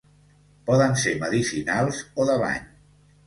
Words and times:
Poden 0.69 0.95
ser 1.01 1.13
medicinals 1.25 1.99
o 2.25 2.29
de 2.33 2.39
bany. 2.47 2.65